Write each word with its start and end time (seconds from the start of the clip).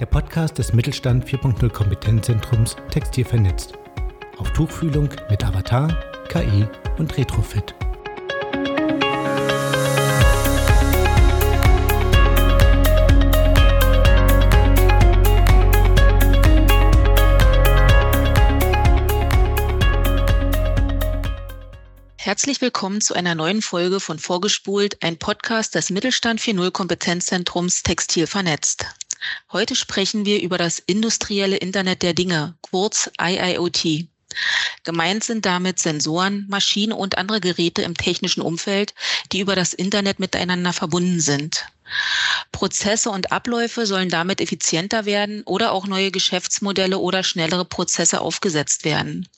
der 0.00 0.06
Podcast 0.06 0.58
des 0.58 0.72
Mittelstand 0.72 1.24
4.0 1.24 1.70
Kompetenzzentrums 1.70 2.76
Textil 2.90 3.24
vernetzt. 3.24 3.72
Auf 4.36 4.52
Tuchfühlung 4.52 5.08
mit 5.30 5.42
Avatar, 5.42 5.88
KI 6.28 6.66
und 6.98 7.16
Retrofit. 7.16 7.74
Herzlich 22.18 22.60
willkommen 22.60 23.00
zu 23.00 23.14
einer 23.14 23.36
neuen 23.36 23.62
Folge 23.62 24.00
von 24.00 24.18
Vorgespult, 24.18 25.02
ein 25.02 25.16
Podcast 25.16 25.76
des 25.76 25.90
Mittelstand 25.90 26.40
4.0 26.40 26.72
Kompetenzzentrums 26.72 27.84
Textil 27.84 28.26
vernetzt. 28.26 28.84
Heute 29.52 29.74
sprechen 29.74 30.24
wir 30.24 30.42
über 30.42 30.58
das 30.58 30.78
industrielle 30.78 31.56
Internet 31.56 32.02
der 32.02 32.14
Dinge, 32.14 32.54
kurz 32.60 33.10
IIoT. 33.20 34.08
Gemeint 34.84 35.24
sind 35.24 35.46
damit 35.46 35.78
Sensoren, 35.78 36.46
Maschinen 36.48 36.92
und 36.92 37.18
andere 37.18 37.40
Geräte 37.40 37.82
im 37.82 37.96
technischen 37.96 38.42
Umfeld, 38.42 38.94
die 39.32 39.40
über 39.40 39.56
das 39.56 39.72
Internet 39.72 40.18
miteinander 40.18 40.72
verbunden 40.72 41.20
sind. 41.20 41.66
Prozesse 42.52 43.10
und 43.10 43.32
Abläufe 43.32 43.86
sollen 43.86 44.08
damit 44.08 44.40
effizienter 44.40 45.04
werden 45.04 45.42
oder 45.44 45.72
auch 45.72 45.86
neue 45.86 46.10
Geschäftsmodelle 46.10 46.98
oder 46.98 47.22
schnellere 47.22 47.64
Prozesse 47.64 48.20
aufgesetzt 48.20 48.84
werden. 48.84 49.28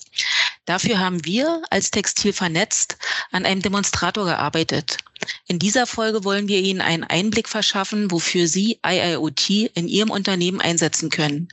Dafür 0.69 0.99
haben 0.99 1.25
wir 1.25 1.63
als 1.71 1.91
Textil 1.91 2.35
vernetzt 2.35 2.99
an 3.31 3.47
einem 3.47 3.63
Demonstrator 3.63 4.27
gearbeitet. 4.27 4.99
In 5.47 5.59
dieser 5.59 5.87
Folge 5.87 6.25
wollen 6.25 6.47
wir 6.47 6.59
Ihnen 6.59 6.83
einen 6.83 7.05
Einblick 7.05 7.49
verschaffen, 7.49 8.11
wofür 8.11 8.47
Sie 8.49 8.79
IIoT 8.87 9.49
in 9.49 9.89
Ihrem 9.89 10.11
Unternehmen 10.11 10.61
einsetzen 10.61 11.09
können. 11.09 11.49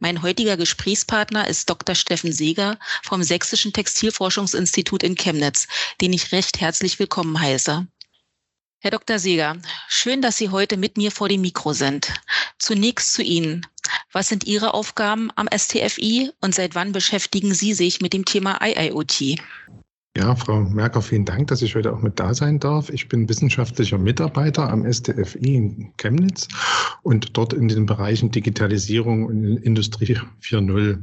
Mein 0.00 0.22
heutiger 0.22 0.56
Gesprächspartner 0.56 1.46
ist 1.46 1.70
Dr. 1.70 1.94
Steffen 1.94 2.32
Seeger 2.32 2.80
vom 3.04 3.22
Sächsischen 3.22 3.72
Textilforschungsinstitut 3.72 5.04
in 5.04 5.14
Chemnitz, 5.14 5.68
den 6.00 6.12
ich 6.12 6.32
recht 6.32 6.60
herzlich 6.60 6.98
willkommen 6.98 7.38
heiße. 7.38 7.86
Herr 8.80 8.92
Dr. 8.92 9.18
Seeger, 9.18 9.56
schön, 9.88 10.22
dass 10.22 10.36
Sie 10.36 10.50
heute 10.50 10.76
mit 10.76 10.96
mir 10.96 11.10
vor 11.10 11.28
dem 11.28 11.40
Mikro 11.40 11.72
sind. 11.72 12.12
Zunächst 12.60 13.12
zu 13.12 13.24
Ihnen. 13.24 13.66
Was 14.12 14.28
sind 14.28 14.44
Ihre 14.44 14.72
Aufgaben 14.72 15.30
am 15.34 15.48
STFI 15.52 16.30
und 16.40 16.54
seit 16.54 16.76
wann 16.76 16.92
beschäftigen 16.92 17.54
Sie 17.54 17.74
sich 17.74 18.00
mit 18.00 18.12
dem 18.12 18.24
Thema 18.24 18.60
IIoT? 18.62 19.34
Ja, 20.16 20.36
Frau 20.36 20.60
Merker, 20.60 21.02
vielen 21.02 21.24
Dank, 21.24 21.48
dass 21.48 21.60
ich 21.62 21.74
heute 21.74 21.92
auch 21.92 22.02
mit 22.02 22.20
da 22.20 22.34
sein 22.34 22.60
darf. 22.60 22.88
Ich 22.90 23.08
bin 23.08 23.28
wissenschaftlicher 23.28 23.98
Mitarbeiter 23.98 24.70
am 24.70 24.90
STFI 24.90 25.56
in 25.56 25.92
Chemnitz 25.96 26.46
und 27.02 27.36
dort 27.36 27.54
in 27.54 27.66
den 27.66 27.84
Bereichen 27.84 28.30
Digitalisierung 28.30 29.24
und 29.26 29.56
Industrie 29.56 30.16
4.0 30.40 31.02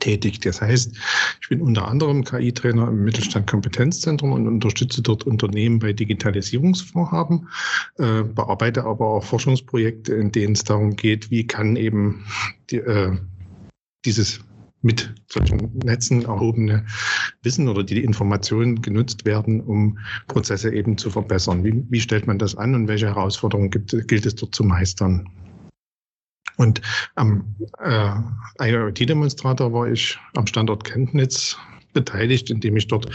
tätig. 0.00 0.40
Das 0.40 0.60
heißt, 0.60 0.96
ich 1.40 1.48
bin 1.48 1.60
unter 1.60 1.88
anderem 1.88 2.24
KI-Trainer 2.24 2.88
im 2.88 3.04
Mittelstand 3.04 3.46
Kompetenzzentrum 3.46 4.32
und 4.32 4.46
unterstütze 4.46 5.02
dort 5.02 5.24
Unternehmen 5.24 5.78
bei 5.78 5.92
Digitalisierungsvorhaben, 5.92 7.48
äh, 7.98 8.22
bearbeite 8.22 8.84
aber 8.84 9.08
auch 9.08 9.24
Forschungsprojekte, 9.24 10.14
in 10.14 10.32
denen 10.32 10.54
es 10.54 10.64
darum 10.64 10.96
geht, 10.96 11.30
wie 11.30 11.46
kann 11.46 11.76
eben 11.76 12.24
die, 12.70 12.78
äh, 12.78 13.16
dieses 14.04 14.40
mit 14.82 15.12
solchen 15.28 15.78
Netzen 15.78 16.24
erhobene 16.24 16.86
Wissen 17.42 17.68
oder 17.68 17.82
die 17.82 18.04
Informationen 18.04 18.80
genutzt 18.82 19.24
werden, 19.24 19.60
um 19.60 19.98
Prozesse 20.28 20.72
eben 20.72 20.96
zu 20.96 21.10
verbessern. 21.10 21.64
Wie, 21.64 21.84
wie 21.90 22.00
stellt 22.00 22.26
man 22.26 22.38
das 22.38 22.54
an 22.54 22.74
und 22.74 22.86
welche 22.86 23.06
Herausforderungen 23.06 23.70
gibt, 23.70 23.90
gilt 24.06 24.26
es 24.26 24.36
dort 24.36 24.54
zu 24.54 24.62
meistern? 24.62 25.28
Und 26.56 26.80
am 27.14 27.44
äh, 27.78 28.12
IoT-Demonstrator 28.60 29.72
war 29.72 29.88
ich 29.88 30.18
am 30.34 30.46
Standort 30.46 30.84
Chemnitz 30.84 31.56
beteiligt, 31.92 32.50
indem 32.50 32.76
ich 32.76 32.88
dort 32.88 33.06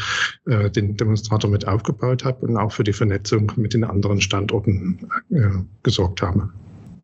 äh, 0.48 0.70
den 0.70 0.98
Demonstrator 0.98 1.50
mit 1.50 1.68
aufgebaut 1.68 2.26
habe 2.26 2.46
und 2.48 2.58
auch 2.58 2.72
für 2.72 2.84
die 2.84 2.94
Vernetzung 2.94 3.52
mit 3.56 3.74
den 3.74 3.84
anderen 3.84 4.22
Standorten 4.22 5.10
äh, 5.30 5.50
gesorgt 5.84 6.22
habe. 6.22 6.50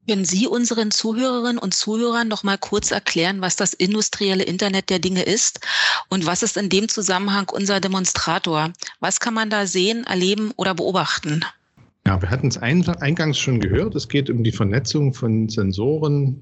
Können 0.08 0.26
Sie 0.26 0.48
unseren 0.48 0.90
Zuhörerinnen 0.90 1.58
und 1.58 1.74
Zuhörern 1.74 2.30
noch 2.30 2.44
mal 2.44 2.58
kurz 2.58 2.92
erklären, 2.92 3.42
was 3.42 3.58
das 3.58 3.74
industrielle 3.74 4.44
Internet 4.44 4.90
der 4.90 5.00
Dinge 5.00 5.24
ist 5.24 5.60
und 6.08 6.26
was 6.26 6.44
ist 6.44 6.56
in 6.56 6.70
dem 6.70 6.88
Zusammenhang 6.88 7.50
unser 7.52 7.82
Demonstrator? 7.82 8.72
Was 9.02 9.20
kann 9.20 9.34
man 9.34 9.50
da 9.50 9.68
sehen, 9.68 10.06
erleben 10.06 10.54
oder 10.56 10.74
beobachten? 10.74 11.44
Ja, 12.08 12.22
wir 12.22 12.30
hatten 12.30 12.48
es 12.48 12.58
eingangs 12.58 13.38
schon 13.38 13.60
gehört. 13.60 13.94
Es 13.94 14.08
geht 14.08 14.30
um 14.30 14.42
die 14.42 14.54
Vernetzung 14.54 15.14
von 15.14 15.50
Sensoren, 15.50 16.42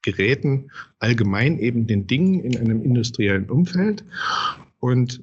Geräten, 0.00 0.70
allgemein 0.98 1.58
eben 1.58 1.86
den 1.86 2.06
Dingen 2.06 2.40
in 2.40 2.56
einem 2.56 2.82
industriellen 2.82 3.50
Umfeld. 3.50 4.02
Und 4.80 5.22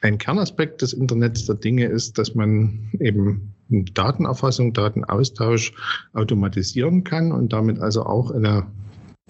ein 0.00 0.16
Kernaspekt 0.16 0.80
des 0.80 0.94
Internets 0.94 1.44
der 1.44 1.56
Dinge 1.56 1.84
ist, 1.84 2.16
dass 2.16 2.34
man 2.34 2.88
eben 2.98 3.52
Datenerfassung, 3.68 4.72
Datenaustausch 4.72 5.74
automatisieren 6.14 7.04
kann 7.04 7.32
und 7.32 7.52
damit 7.52 7.78
also 7.80 8.02
auch 8.02 8.30
eine 8.30 8.60
äh, 8.60 8.62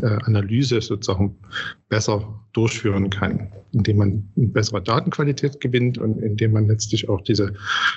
Analyse 0.02 0.82
sozusagen 0.82 1.36
besser 1.88 2.40
durchführen 2.52 3.08
kann, 3.08 3.50
indem 3.72 3.96
man 3.96 4.28
eine 4.36 4.48
bessere 4.48 4.82
Datenqualität 4.82 5.60
gewinnt 5.60 5.96
und 5.96 6.18
indem 6.18 6.52
man 6.52 6.68
letztlich 6.68 7.08
auch 7.08 7.22
diese 7.22 7.54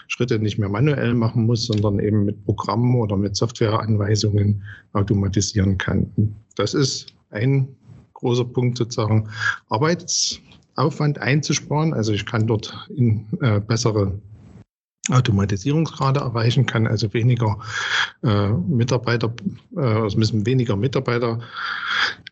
Schritte 0.08 0.40
nicht 0.40 0.58
mehr 0.58 0.70
manuell 0.70 1.14
machen 1.14 1.46
muss, 1.46 1.66
sondern 1.66 2.00
eben 2.00 2.24
mit 2.24 2.46
Programmen 2.46 2.96
oder 2.96 3.18
mit 3.18 3.36
Softwareanweisungen 3.36 4.64
automatisieren 4.94 5.78
kann. 5.78 6.36
Das 6.56 6.74
ist 6.74 7.14
ein 7.32 7.68
großer 8.14 8.46
Punkt 8.46 8.78
sozusagen 8.78 9.30
Arbeitsaufwand 9.70 11.20
einzusparen. 11.20 11.94
Also 11.94 12.14
ich 12.14 12.26
kann 12.26 12.48
dort 12.48 12.88
in 12.96 13.28
äh, 13.42 13.59
bessere 13.59 14.20
Automatisierungsgrade 15.09 16.20
erreichen 16.20 16.66
kann, 16.66 16.88
also 16.88 17.14
weniger 17.14 17.59
äh, 18.24 18.50
Mitarbeiter, 18.50 19.34
äh, 19.75 20.06
es 20.06 20.16
müssen 20.16 20.46
weniger 20.46 20.75
Mitarbeiter 20.75 21.40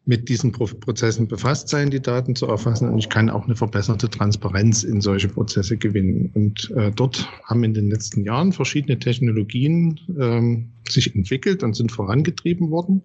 mit 0.06 0.30
diesen 0.30 0.54
Prozessen 0.54 1.28
befasst 1.28 1.68
sein, 1.68 1.90
die 1.90 2.02
Daten 2.02 2.36
zu 2.36 2.48
erfassen. 2.48 2.90
Und 2.90 2.98
ich 2.98 3.10
kann 3.10 3.30
auch 3.30 3.46
eine 3.46 3.56
verbesserte 3.56 4.10
Transparenz 4.10 4.84
in 4.84 5.02
solche 5.02 5.28
Prozesse 5.28 5.76
gewinnen. 5.76 6.32
Und 6.34 6.72
äh, 6.72 6.92
dort 6.92 7.28
haben 7.44 7.64
in 7.66 7.74
den 7.74 7.90
letzten 7.90 8.24
Jahren 8.24 8.54
verschiedene 8.54 8.98
Technologien 8.98 10.00
ähm, 10.18 10.70
sich 10.92 11.16
entwickelt 11.16 11.64
und 11.64 11.76
sind 11.76 11.92
vorangetrieben 11.92 12.72
worden, 12.72 13.04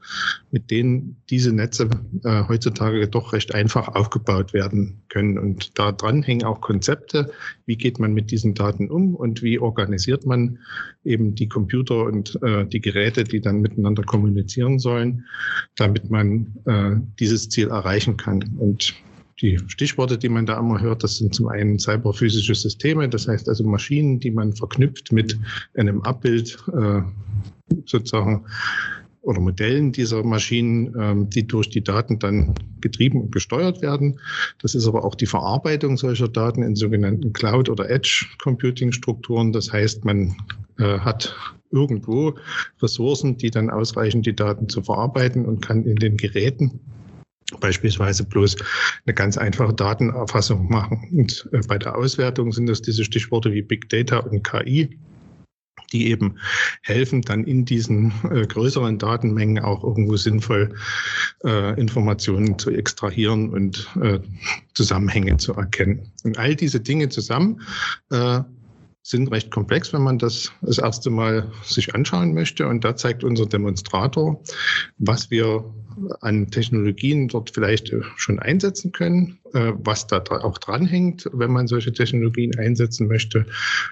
mit 0.51 0.71
denen 0.71 1.17
diese 1.31 1.53
Netze 1.53 1.89
äh, 2.25 2.45
heutzutage 2.49 3.09
doch 3.09 3.33
recht 3.33 3.55
einfach 3.55 3.89
aufgebaut 3.89 4.53
werden 4.53 5.03
können. 5.09 5.39
Und 5.39 5.79
da 5.79 5.93
dran 5.93 6.23
hängen 6.23 6.45
auch 6.45 6.61
Konzepte, 6.61 7.31
wie 7.67 7.77
geht 7.77 7.99
man 7.99 8.15
mit 8.15 8.31
diesen 8.31 8.55
Daten 8.55 8.91
um 8.91 9.15
und 9.15 9.43
wie 9.43 9.59
organisiert 9.59 10.27
man 10.27 10.59
eben 11.05 11.35
die 11.35 11.49
Computer 11.49 12.05
und 12.05 12.39
äh, 12.43 12.67
die 12.67 12.81
Geräte, 12.81 13.25
die 13.25 13.41
dann 13.41 13.61
miteinander 13.61 14.03
kommunizieren 14.03 14.79
sollen, 14.79 15.25
damit 15.77 16.11
man 16.11 16.55
äh, 16.67 16.97
dieses 17.19 17.49
Ziel 17.49 17.69
erreichen 17.69 18.17
kann. 18.17 18.43
Und 18.59 18.95
die 19.41 19.59
Stichworte, 19.69 20.19
die 20.19 20.29
man 20.29 20.47
da 20.47 20.59
immer 20.59 20.81
hört, 20.81 21.03
das 21.03 21.19
sind 21.19 21.35
zum 21.35 21.49
einen 21.49 21.79
cyberphysische 21.79 22.55
Systeme, 22.55 23.09
das 23.09 23.29
heißt 23.29 23.49
also 23.49 23.65
Maschinen, 23.65 24.21
die 24.21 24.31
man 24.31 24.53
verknüpft 24.55 25.13
mit 25.13 25.39
einem 25.75 26.03
Abbild 26.03 26.59
äh, 26.73 27.03
sozusagen 27.87 28.45
oder 29.23 29.41
Modellen 29.41 29.93
dieser 29.93 30.25
Maschinen, 30.25 30.95
ähm, 30.99 31.31
die 31.31 31.47
durch 31.47 31.71
die 31.71 31.83
Daten 31.83 32.19
dann 32.19 32.55
getrieben 32.81 33.21
und 33.23 33.33
gesteuert 33.33 33.81
werden. 33.81 34.19
Das 34.61 34.75
ist 34.75 34.87
aber 34.87 35.05
auch 35.05 35.15
die 35.15 35.27
Verarbeitung 35.27 35.97
solcher 35.97 36.29
Daten 36.29 36.63
in 36.63 36.75
sogenannten 36.75 37.33
Cloud- 37.33 37.69
oder 37.69 37.89
Edge-Computing-Strukturen. 37.89 39.53
Das 39.53 39.73
heißt, 39.73 40.05
man 40.05 40.35
äh, 40.79 40.99
hat 40.99 41.37
irgendwo 41.71 42.35
Ressourcen, 42.83 43.37
die 43.39 43.51
dann 43.51 43.71
ausreichen, 43.71 44.23
die 44.23 44.35
Daten 44.35 44.69
zu 44.69 44.83
verarbeiten 44.83 45.47
und 45.47 45.63
kann 45.63 45.85
in 45.85 45.97
den 45.97 46.17
Geräten 46.17 46.81
beispielsweise 47.61 48.25
bloß 48.25 48.57
eine 49.07 49.15
ganz 49.15 49.37
einfache 49.37 49.73
Datenerfassung 49.73 50.69
machen. 50.69 51.09
Und 51.13 51.49
äh, 51.53 51.61
bei 51.67 51.79
der 51.79 51.97
Auswertung 51.97 52.53
sind 52.53 52.67
das 52.67 52.83
diese 52.83 53.05
Stichworte 53.05 53.53
wie 53.53 53.63
Big 53.63 53.89
Data 53.89 54.19
und 54.19 54.43
KI 54.45 54.99
die 55.91 56.09
eben 56.09 56.39
helfen, 56.81 57.21
dann 57.21 57.45
in 57.45 57.67
diesen 57.67 58.15
äh, 58.31 58.47
größeren 58.47 58.97
Datenmengen 58.97 59.63
auch 59.63 59.85
irgendwo 59.85 60.17
sinnvoll 60.17 60.75
äh, 61.45 61.79
Informationen 61.79 62.59
zu 62.59 62.71
extrahieren 62.71 63.51
und 63.51 63.91
Zusammenhänge 64.73 65.37
zu 65.37 65.53
erkennen. 65.53 66.11
Und 66.25 66.39
all 66.39 66.57
diese 66.57 66.81
Dinge 66.81 67.11
zusammen 67.11 67.61
sind 69.03 69.33
recht 69.33 69.51
komplex, 69.51 69.93
wenn 69.93 70.03
man 70.03 70.19
das 70.19 70.53
das 70.63 70.79
erste 70.79 71.11
Mal 71.11 71.51
sich 71.65 71.95
anschauen 71.95 72.35
möchte. 72.35 72.69
Und 72.69 72.85
da 72.85 72.95
zeigt 72.97 73.25
unser 73.25 73.47
Demonstrator, 73.47 74.41
was 74.99 75.31
wir 75.31 75.65
an 76.21 76.51
Technologien 76.51 77.29
dort 77.29 77.51
vielleicht 77.51 77.93
schon 78.17 78.39
einsetzen 78.39 78.93
können, 78.93 79.39
äh, 79.53 79.73
was 79.77 80.07
da 80.07 80.23
auch 80.23 80.59
dranhängt, 80.59 81.29
wenn 81.33 81.51
man 81.51 81.67
solche 81.67 81.93
Technologien 81.93 82.57
einsetzen 82.57 83.09
möchte. 83.09 83.47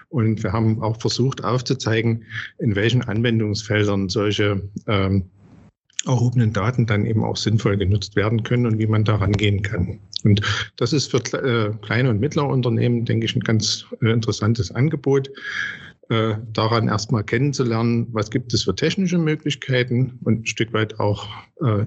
Und 0.09 0.43
wir 0.43 0.53
haben 0.53 0.81
auch 0.81 1.01
versucht 1.01 1.45
aufzuzeigen, 1.45 2.25
in 2.59 2.77
welchen 2.77 3.03
Anwendungsfeldern 3.03 4.09
solche 4.09 4.71
ähm, 4.87 5.31
erhobenen 6.07 6.53
Daten 6.53 6.87
dann 6.87 7.05
eben 7.05 7.25
auch 7.25 7.37
sinnvoll 7.37 7.77
genutzt 7.77 8.17
werden 8.17 8.43
können 8.43 8.67
und 8.67 8.79
wie 8.79 8.87
man 8.87 9.05
da 9.05 9.17
rangehen 9.17 9.63
kann. 9.63 10.01
Und 10.25 10.41
das 10.77 10.93
ist 10.93 11.11
für 11.11 11.19
äh, 11.19 11.75
kleine 11.83 12.11
und 12.11 12.21
mittlere 12.21 12.49
Unternehmen, 12.49 13.05
denke 13.05 13.27
ich, 13.27 13.37
ein 13.37 13.41
ganz 13.41 13.87
äh, 14.03 14.11
interessantes 14.11 14.71
Angebot, 14.71 15.31
äh, 16.09 16.35
daran 16.53 16.89
erstmal 16.89 17.23
kennenzulernen, 17.25 18.09
was 18.13 18.31
gibt 18.31 18.53
es 18.53 18.65
für 18.65 18.75
technische 18.75 19.19
Möglichkeiten 19.19 20.19
und 20.25 20.43
ein 20.43 20.47
Stück 20.47 20.73
weit 20.73 20.99
auch 20.99 21.29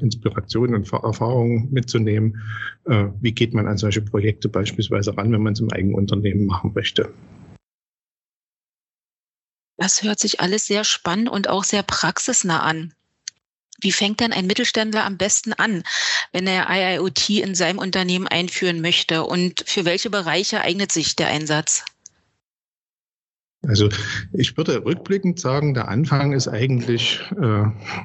Inspiration 0.01 0.75
und 0.75 0.93
Erfahrungen 0.93 1.67
mitzunehmen. 1.71 2.39
Wie 3.21 3.31
geht 3.31 3.55
man 3.55 3.67
an 3.67 3.77
solche 3.77 4.01
Projekte 4.01 4.47
beispielsweise 4.47 5.17
ran, 5.17 5.31
wenn 5.31 5.41
man 5.41 5.53
es 5.53 5.61
im 5.61 5.71
eigenen 5.71 5.95
Unternehmen 5.95 6.45
machen 6.45 6.73
möchte? 6.75 7.11
Das 9.77 10.03
hört 10.03 10.19
sich 10.19 10.39
alles 10.41 10.67
sehr 10.67 10.83
spannend 10.83 11.27
und 11.27 11.49
auch 11.49 11.63
sehr 11.63 11.81
praxisnah 11.81 12.59
an. 12.59 12.93
Wie 13.81 13.91
fängt 13.91 14.19
denn 14.19 14.33
ein 14.33 14.47
Mittelständler 14.47 15.05
am 15.05 15.17
besten 15.17 15.53
an, 15.53 15.83
wenn 16.31 16.47
er 16.47 16.69
IIoT 16.69 17.29
in 17.29 17.55
seinem 17.55 17.79
Unternehmen 17.79 18.27
einführen 18.27 18.81
möchte? 18.81 19.23
Und 19.23 19.63
für 19.67 19.85
welche 19.85 20.09
Bereiche 20.09 20.61
eignet 20.61 20.91
sich 20.91 21.15
der 21.15 21.27
Einsatz? 21.27 21.83
Also 23.65 23.89
ich 24.33 24.57
würde 24.57 24.83
rückblickend 24.83 25.39
sagen, 25.39 25.73
der 25.73 25.87
Anfang 25.87 26.33
ist 26.33 26.47
eigentlich 26.49 27.21
äh, 27.41 27.63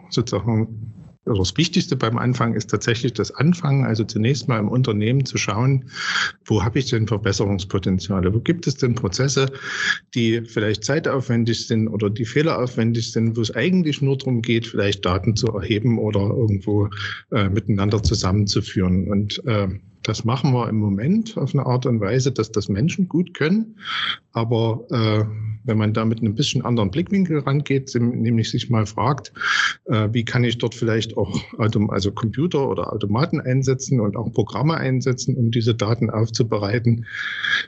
sozusagen 0.08 0.97
also 1.28 1.42
das 1.42 1.56
Wichtigste 1.56 1.96
beim 1.96 2.18
Anfang 2.18 2.54
ist 2.54 2.70
tatsächlich 2.70 3.12
das 3.12 3.30
Anfangen, 3.30 3.84
also 3.84 4.04
zunächst 4.04 4.48
mal 4.48 4.58
im 4.58 4.68
Unternehmen 4.68 5.24
zu 5.24 5.38
schauen, 5.38 5.90
wo 6.44 6.64
habe 6.64 6.78
ich 6.78 6.86
denn 6.86 7.06
Verbesserungspotenziale? 7.06 8.32
Wo 8.34 8.40
gibt 8.40 8.66
es 8.66 8.76
denn 8.76 8.94
Prozesse, 8.94 9.50
die 10.14 10.42
vielleicht 10.42 10.84
zeitaufwendig 10.84 11.66
sind 11.66 11.88
oder 11.88 12.10
die 12.10 12.24
fehleraufwendig 12.24 13.12
sind, 13.12 13.36
wo 13.36 13.40
es 13.40 13.54
eigentlich 13.54 14.02
nur 14.02 14.16
darum 14.16 14.42
geht, 14.42 14.66
vielleicht 14.66 15.04
Daten 15.04 15.36
zu 15.36 15.48
erheben 15.48 15.98
oder 15.98 16.20
irgendwo 16.20 16.88
äh, 17.32 17.48
miteinander 17.48 18.02
zusammenzuführen. 18.02 19.08
Und 19.08 19.42
äh, 19.46 19.68
das 20.08 20.24
machen 20.24 20.52
wir 20.52 20.68
im 20.68 20.78
Moment 20.78 21.36
auf 21.36 21.54
eine 21.54 21.66
Art 21.66 21.84
und 21.84 22.00
Weise, 22.00 22.32
dass 22.32 22.50
das 22.50 22.68
Menschen 22.68 23.08
gut 23.08 23.34
können. 23.34 23.76
Aber 24.32 24.86
äh, 24.90 25.24
wenn 25.64 25.78
man 25.78 25.92
da 25.92 26.04
mit 26.04 26.20
einem 26.20 26.34
bisschen 26.34 26.64
anderen 26.64 26.90
Blickwinkel 26.90 27.40
rangeht, 27.40 27.94
nämlich 27.94 28.50
sich 28.50 28.70
mal 28.70 28.86
fragt, 28.86 29.32
äh, 29.84 30.08
wie 30.12 30.24
kann 30.24 30.44
ich 30.44 30.58
dort 30.58 30.74
vielleicht 30.74 31.16
auch 31.16 31.38
also 31.58 32.10
Computer 32.10 32.68
oder 32.68 32.92
Automaten 32.92 33.40
einsetzen 33.40 34.00
und 34.00 34.16
auch 34.16 34.32
Programme 34.32 34.76
einsetzen, 34.76 35.36
um 35.36 35.50
diese 35.50 35.74
Daten 35.74 36.08
aufzubereiten, 36.08 37.04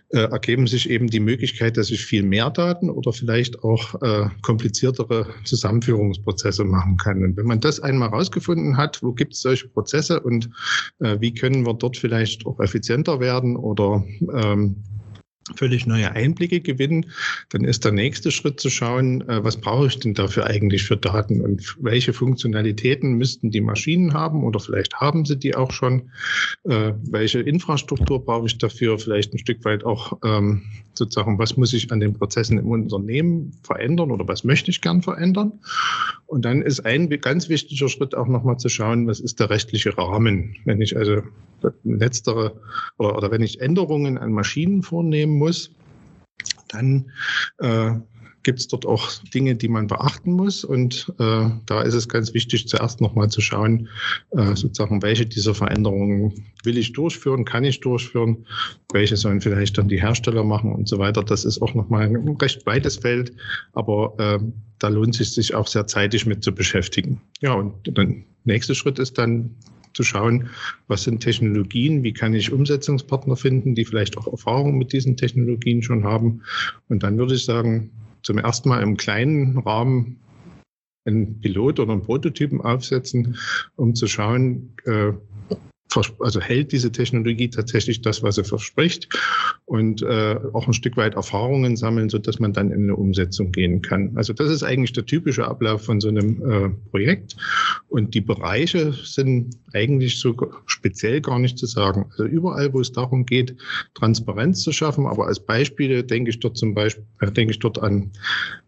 äh, 0.08 0.20
ergeben 0.20 0.66
sich 0.66 0.88
eben 0.88 1.08
die 1.08 1.20
Möglichkeit, 1.20 1.76
dass 1.76 1.90
ich 1.90 2.04
viel 2.04 2.22
mehr 2.22 2.50
Daten 2.50 2.88
oder 2.88 3.12
vielleicht 3.12 3.62
auch 3.62 4.00
äh, 4.00 4.28
kompliziertere 4.43 5.26
Zusammenführungsprozesse 5.44 6.64
machen 6.64 6.96
kann. 6.96 7.22
Und 7.22 7.36
wenn 7.36 7.46
man 7.46 7.60
das 7.60 7.81
einmal 7.81 8.08
rausgefunden 8.08 8.78
hat, 8.78 9.02
wo 9.02 9.12
gibt 9.12 9.34
es 9.34 9.43
solche 9.43 9.69
Prozesse 9.69 10.20
und 10.20 10.48
äh, 11.00 11.20
wie 11.20 11.34
können 11.34 11.66
wir 11.66 11.75
dort 11.75 11.98
vielleicht 11.98 12.30
vielleicht 12.31 12.47
auch 12.47 12.61
effizienter 12.61 13.21
werden 13.21 13.56
oder 13.56 14.05
ähm, 14.32 14.77
völlig 15.56 15.85
neue 15.87 16.12
Einblicke 16.12 16.61
gewinnen, 16.61 17.06
dann 17.49 17.65
ist 17.65 17.85
der 17.85 17.91
nächste 17.91 18.31
Schritt 18.31 18.61
zu 18.61 18.71
schauen, 18.71 19.23
äh, 19.29 19.43
was 19.43 19.56
brauche 19.56 19.88
ich 19.88 19.99
denn 19.99 20.15
dafür 20.15 20.47
eigentlich 20.47 20.85
für 20.85 20.97
Daten 20.97 21.41
und 21.41 21.77
welche 21.81 22.12
Funktionalitäten 22.12 23.15
müssten 23.15 23.50
die 23.50 23.61
Maschinen 23.61 24.15
haben 24.15 24.44
oder 24.44 24.61
vielleicht 24.61 24.94
haben 24.94 25.25
sie 25.25 25.37
die 25.37 25.56
auch 25.56 25.73
schon, 25.73 26.11
äh, 26.65 26.93
welche 27.03 27.41
Infrastruktur 27.41 28.25
brauche 28.25 28.47
ich 28.47 28.59
dafür, 28.59 28.99
vielleicht 28.99 29.35
ein 29.35 29.38
Stück 29.38 29.65
weit 29.65 29.85
auch 29.85 30.19
ähm, 30.25 30.62
sozusagen, 30.94 31.38
was 31.38 31.56
muss 31.56 31.72
ich 31.72 31.90
an 31.92 32.00
den 32.00 32.14
Prozessen 32.14 32.58
im 32.58 32.70
Unternehmen 32.70 33.52
verändern 33.62 34.10
oder 34.10 34.26
was 34.28 34.44
möchte 34.44 34.70
ich 34.70 34.81
gern 34.81 35.02
verändern. 35.02 35.60
Und 36.26 36.44
dann 36.44 36.62
ist 36.62 36.81
ein 36.81 37.08
ganz 37.08 37.48
wichtiger 37.48 37.88
Schritt 37.88 38.14
auch 38.14 38.26
nochmal 38.26 38.58
zu 38.58 38.69
schauen, 38.69 39.06
was 39.06 39.20
ist 39.20 39.40
der 39.40 39.50
rechtliche 39.50 39.96
Rahmen. 39.96 40.56
Wenn 40.64 40.81
ich 40.81 40.96
also 40.96 41.22
letztere 41.84 42.60
oder, 42.98 43.16
oder 43.16 43.31
wenn 43.31 43.42
ich 43.42 43.60
Änderungen 43.60 44.19
an 44.19 44.32
Maschinen 44.32 44.82
vornehmen 44.82 45.38
muss, 45.38 45.70
dann 46.69 47.10
äh, 47.58 47.93
gibt 48.42 48.60
es 48.60 48.69
dort 48.69 48.87
auch 48.87 49.10
Dinge, 49.34 49.54
die 49.54 49.69
man 49.69 49.87
beachten 49.87 50.32
muss. 50.32 50.64
Und 50.64 51.12
äh, 51.19 51.50
da 51.66 51.82
ist 51.82 51.94
es 51.94 52.08
ganz 52.08 52.32
wichtig, 52.34 52.69
zuerst 52.69 53.00
nochmal 53.00 53.28
zu 53.28 53.40
schauen, 53.40 53.88
äh, 54.31 54.54
sozusagen, 54.56 55.02
welche 55.02 55.26
dieser 55.26 55.54
Veränderungen 55.54 56.32
will 56.64 56.78
ich 56.78 56.92
durchführen, 56.92 57.44
kann 57.44 57.64
ich 57.64 57.81
durchführen, 57.81 58.46
welche 58.92 59.16
sollen 59.16 59.40
vielleicht 59.40 59.76
dann 59.78 59.88
die 59.88 60.00
Hersteller 60.00 60.44
machen 60.44 60.72
und 60.72 60.88
so 60.88 60.98
weiter. 60.98 61.22
Das 61.22 61.44
ist 61.44 61.60
auch 61.60 61.75
nochmal 61.75 62.06
ein 62.06 62.37
recht 62.40 62.64
weites 62.66 62.96
Feld, 62.96 63.32
aber 63.72 64.14
äh, 64.19 64.38
da 64.78 64.88
lohnt 64.88 65.20
es 65.20 65.34
sich 65.34 65.54
auch 65.54 65.66
sehr 65.66 65.86
zeitig 65.86 66.26
mit 66.26 66.43
zu 66.43 66.54
beschäftigen. 66.54 67.20
Ja, 67.40 67.52
und 67.52 67.75
der 67.86 68.14
nächste 68.44 68.75
Schritt 68.75 68.98
ist 68.98 69.19
dann 69.19 69.54
zu 69.93 70.02
schauen, 70.02 70.48
was 70.86 71.02
sind 71.02 71.20
Technologien, 71.20 72.02
wie 72.02 72.12
kann 72.12 72.32
ich 72.32 72.52
Umsetzungspartner 72.52 73.36
finden, 73.36 73.75
die 73.75 73.84
vielleicht 73.84 74.16
auch 74.16 74.26
Erfahrung 74.26 74.78
mit 74.78 74.93
diesen 74.93 75.16
Technologien 75.16 75.82
schon 75.82 76.04
haben. 76.04 76.43
Und 76.88 77.02
dann 77.02 77.19
würde 77.19 77.34
ich 77.34 77.44
sagen, 77.44 77.90
zum 78.22 78.38
ersten 78.38 78.69
Mal 78.69 78.82
im 78.82 78.96
kleinen 78.96 79.58
Rahmen 79.58 80.20
einen 81.05 81.40
Pilot 81.40 81.81
oder 81.81 81.93
einen 81.93 82.02
Prototypen 82.02 82.61
aufsetzen, 82.61 83.37
um 83.76 83.94
zu 83.94 84.06
schauen, 84.06 84.75
äh, 84.84 85.12
also 86.19 86.40
hält 86.40 86.72
diese 86.72 86.92
Technologie 86.92 87.48
tatsächlich 87.48 88.00
das, 88.02 88.22
was 88.22 88.37
sie 88.37 88.44
verspricht 88.44 89.08
und 89.64 90.02
äh, 90.02 90.37
auch 90.52 90.66
ein 90.66 90.72
Stück 90.72 90.96
weit 90.96 91.14
Erfahrungen 91.14 91.76
sammeln, 91.76 92.08
so 92.08 92.19
dass 92.19 92.38
man 92.38 92.52
dann 92.52 92.70
in 92.70 92.84
eine 92.84 92.96
Umsetzung 92.96 93.52
gehen 93.52 93.82
kann. 93.82 94.12
Also 94.16 94.32
das 94.32 94.50
ist 94.50 94.62
eigentlich 94.62 94.92
der 94.92 95.06
typische 95.06 95.46
Ablauf 95.46 95.84
von 95.84 96.00
so 96.00 96.08
einem 96.08 96.42
äh, 96.48 96.69
Projekt 96.90 97.37
und 97.88 98.15
die 98.15 98.20
Bereiche 98.20 98.93
sind 98.93 99.56
eigentlich 99.72 100.20
so 100.20 100.36
speziell 100.67 101.20
gar 101.20 101.38
nicht 101.38 101.58
zu 101.58 101.67
sagen. 101.67 102.06
Also 102.10 102.24
überall, 102.24 102.72
wo 102.72 102.81
es 102.81 102.93
darum 102.93 103.26
geht, 103.26 103.56
Transparenz 103.94 104.62
zu 104.62 104.72
schaffen, 104.72 105.06
aber 105.06 105.26
als 105.26 105.41
Beispiele 105.41 106.05
denke 106.05 106.31
ich 106.31 106.41
dort 106.41 106.56
zum 106.56 106.74
Beispiel, 106.74 107.05
äh, 107.20 107.32
denke 107.32 107.53
ich 107.53 107.58
dort 107.58 107.82
an 107.82 108.12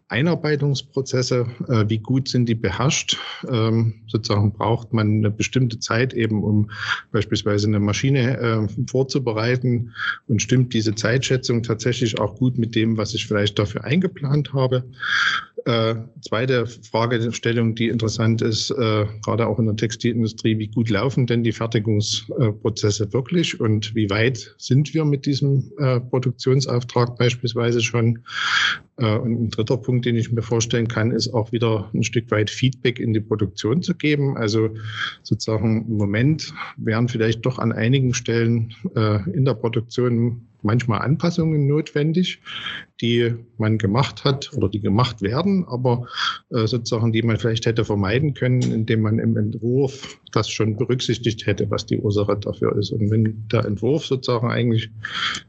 Einarbeitungsprozesse, 0.07 1.47
äh, 1.67 1.85
wie 1.87 1.99
gut 1.99 2.27
sind 2.27 2.47
die 2.47 2.55
beherrscht? 2.55 3.17
Ähm, 3.49 4.01
sozusagen 4.07 4.53
braucht 4.53 4.93
man 4.93 5.07
eine 5.07 5.31
bestimmte 5.31 5.79
Zeit 5.79 6.13
eben, 6.13 6.43
um 6.43 6.69
beispielsweise 7.11 7.67
eine 7.67 7.79
Maschine 7.79 8.37
äh, 8.37 8.67
vorzubereiten 8.87 9.93
und 10.27 10.41
stimmt 10.41 10.73
diese 10.73 10.95
Zeitschätzung 10.95 11.63
tatsächlich 11.63 12.19
auch 12.19 12.35
gut 12.35 12.57
mit 12.57 12.75
dem, 12.75 12.97
was 12.97 13.13
ich 13.13 13.27
vielleicht 13.27 13.57
dafür 13.59 13.83
eingeplant 13.83 14.53
habe. 14.53 14.83
Äh, 15.65 15.95
zweite 16.19 16.65
Fragestellung, 16.65 17.73
die 17.73 17.87
interessant 17.87 18.41
ist, 18.41 18.69
äh, 18.71 19.05
gerade 19.23 19.47
auch 19.47 19.59
in 19.59 19.65
der 19.65 19.77
Textilindustrie, 19.77 20.59
wie 20.59 20.67
gut 20.67 20.89
laufen 20.89 21.25
denn 21.25 21.43
die 21.43 21.53
Fertigungsprozesse 21.53 23.13
wirklich 23.13 23.61
und 23.61 23.95
wie 23.95 24.09
weit 24.09 24.55
sind 24.57 24.93
wir 24.93 25.05
mit 25.05 25.25
diesem 25.25 25.71
äh, 25.77 26.01
Produktionsauftrag 26.01 27.17
beispielsweise 27.17 27.81
schon? 27.81 28.19
Äh, 28.97 29.17
und 29.17 29.41
ein 29.41 29.49
dritter 29.49 29.77
Punkt, 29.77 30.05
den 30.05 30.15
ich 30.15 30.31
mir 30.31 30.41
vorstellen 30.41 30.87
kann, 30.87 31.11
ist 31.11 31.33
auch 31.33 31.51
wieder 31.51 31.89
ein 31.93 32.03
Stück 32.03 32.29
weit 32.31 32.49
Feedback 32.49 32.99
in 32.99 33.13
die 33.13 33.21
Produktion 33.21 33.81
zu 33.81 33.95
geben. 33.95 34.37
Also 34.37 34.69
sozusagen 35.23 35.85
im 35.87 35.97
Moment 35.97 36.53
wären 36.77 37.07
vielleicht 37.07 37.45
doch 37.45 37.59
an 37.59 37.71
einigen 37.71 38.13
Stellen 38.13 38.73
äh, 38.95 39.29
in 39.31 39.45
der 39.45 39.55
Produktion 39.55 40.47
manchmal 40.63 41.01
Anpassungen 41.01 41.67
notwendig, 41.67 42.41
die 43.01 43.33
man 43.57 43.77
gemacht 43.77 44.23
hat 44.23 44.51
oder 44.55 44.69
die 44.69 44.79
gemacht 44.79 45.21
werden, 45.21 45.65
aber 45.67 46.07
äh, 46.49 46.65
sozusagen, 46.67 47.11
die 47.11 47.21
man 47.21 47.37
vielleicht 47.37 47.65
hätte 47.65 47.85
vermeiden 47.85 48.33
können, 48.33 48.61
indem 48.61 49.01
man 49.01 49.19
im 49.19 49.35
Entwurf 49.35 50.17
das 50.31 50.49
schon 50.49 50.77
berücksichtigt 50.77 51.45
hätte, 51.45 51.69
was 51.69 51.85
die 51.85 51.99
Ursache 51.99 52.37
dafür 52.37 52.77
ist. 52.77 52.91
Und 52.91 53.11
wenn 53.11 53.45
der 53.51 53.65
Entwurf 53.65 54.05
sozusagen 54.05 54.49
eigentlich 54.49 54.89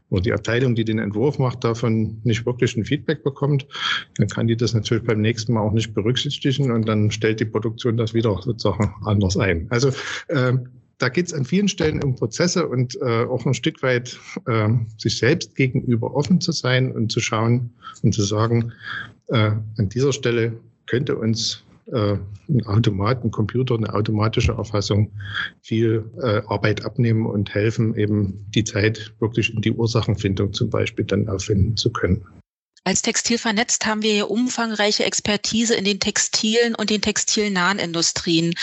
oder 0.09 0.21
die 0.21 0.33
Abteilung, 0.33 0.75
die 0.75 0.85
den 0.85 0.99
Entwurf 0.99 1.39
macht, 1.39 1.63
davon 1.63 2.19
nicht 2.23 2.45
wirklich 2.45 2.75
ein 2.75 2.85
Feedback 2.85 3.23
bekommt, 3.23 3.34
dann 4.17 4.27
kann 4.27 4.47
die 4.47 4.57
das 4.57 4.73
natürlich 4.73 5.03
beim 5.03 5.21
nächsten 5.21 5.53
Mal 5.53 5.61
auch 5.61 5.73
nicht 5.73 5.93
berücksichtigen 5.93 6.71
und 6.71 6.87
dann 6.87 7.11
stellt 7.11 7.39
die 7.39 7.45
Produktion 7.45 7.97
das 7.97 8.13
wieder 8.13 8.39
sozusagen 8.41 8.95
anders 9.03 9.37
ein. 9.37 9.67
Also 9.69 9.89
äh, 10.27 10.53
da 10.97 11.09
geht 11.09 11.27
es 11.27 11.33
an 11.33 11.45
vielen 11.45 11.67
Stellen 11.67 12.03
um 12.03 12.15
Prozesse 12.15 12.67
und 12.67 12.95
äh, 13.01 13.25
auch 13.25 13.45
ein 13.45 13.53
Stück 13.53 13.83
weit 13.83 14.17
äh, 14.47 14.69
sich 14.97 15.17
selbst 15.17 15.55
gegenüber 15.55 16.15
offen 16.15 16.39
zu 16.39 16.51
sein 16.51 16.91
und 16.91 17.11
zu 17.11 17.19
schauen 17.19 17.71
und 18.01 18.13
zu 18.13 18.23
sagen, 18.23 18.71
äh, 19.27 19.51
an 19.77 19.89
dieser 19.89 20.13
Stelle 20.13 20.53
könnte 20.85 21.17
uns 21.17 21.63
äh, 21.91 22.17
ein 22.49 22.65
Automat, 22.65 23.23
ein 23.23 23.31
Computer, 23.31 23.75
eine 23.75 23.93
automatische 23.93 24.53
Erfassung 24.53 25.11
viel 25.61 26.03
äh, 26.21 26.41
Arbeit 26.47 26.85
abnehmen 26.85 27.25
und 27.25 27.53
helfen, 27.53 27.95
eben 27.95 28.45
die 28.49 28.63
Zeit 28.63 29.13
wirklich 29.19 29.53
in 29.53 29.61
die 29.61 29.71
Ursachenfindung 29.71 30.53
zum 30.53 30.69
Beispiel 30.69 31.05
dann 31.05 31.27
aufwenden 31.27 31.77
zu 31.77 31.91
können. 31.91 32.23
Als 32.87 33.01
Textil 33.01 33.39
vernetzt 33.39 33.87
haben 33.87 34.03
wir 34.03 34.13
hier 34.13 34.29
umfangreiche 34.29 35.05
Expertise 35.05 35.73
in 35.73 35.85
den 35.85 35.99
textilen 35.99 36.75
und 36.75 36.91
den 36.91 37.01
textilnahen 37.01 37.79
Industrien. 37.79 38.53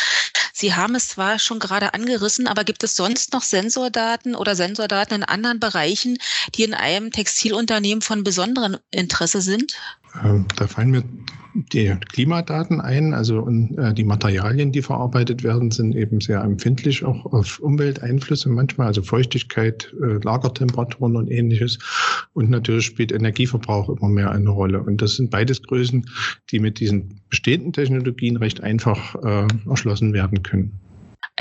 Sie 0.53 0.75
haben 0.75 0.95
es 0.95 1.09
zwar 1.09 1.41
schon 1.41 1.59
gerade 1.59 1.93
angerissen, 1.93 2.47
aber 2.47 2.63
gibt 2.63 2.85
es 2.85 2.95
sonst 2.95 3.33
noch 3.33 3.43
Sensordaten 3.43 4.37
oder 4.37 4.55
Sensordaten 4.55 5.17
in 5.17 5.25
anderen 5.25 5.59
Bereichen, 5.59 6.19
die 6.55 6.63
in 6.63 6.73
einem 6.73 7.11
Textilunternehmen 7.11 8.01
von 8.01 8.23
besonderem 8.23 8.79
Interesse 8.93 9.41
sind? 9.41 9.75
Ähm, 10.23 10.47
da 10.55 10.69
fallen 10.69 10.91
mir 10.91 11.03
die 11.55 11.95
Klimadaten 12.13 12.81
ein. 12.81 13.15
Also 13.15 13.49
äh, 13.49 13.95
die 13.95 14.05
Materialien, 14.05 14.73
die 14.73 14.83
verarbeitet 14.83 15.43
werden, 15.43 15.71
sind 15.71 15.95
eben 15.95 16.21
sehr 16.21 16.43
empfindlich 16.43 17.05
auch 17.05 17.27
auf 17.27 17.59
Umwelteinflüsse 17.61 18.49
manchmal, 18.49 18.89
also 18.89 19.03
Feuchtigkeit, 19.03 19.95
äh, 20.03 20.19
Lagertemperaturen 20.23 21.17
und 21.17 21.31
ähnliches. 21.31 21.79
Und 22.33 22.51
natürlich 22.51 22.87
spielt 22.87 23.13
Energieverbrauch 23.13 23.89
immer 23.89 24.09
mehr 24.09 24.31
eine 24.31 24.51
Rolle. 24.51 24.83
Und 24.83 25.03
das 25.03 25.17
sind 25.17 25.31
beides 25.31 25.63
Größen, 25.63 26.07
die 26.51 26.59
mit 26.59 26.81
diesen 26.81 27.21
bestehenden 27.29 27.73
Technologien 27.73 28.37
recht 28.37 28.63
einfach 28.63 29.15
äh, 29.23 29.47
erschlossen 29.69 30.13
werden 30.13 30.43
können. 30.43 30.81